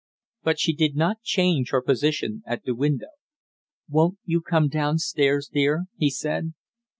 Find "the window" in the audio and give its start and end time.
2.63-3.09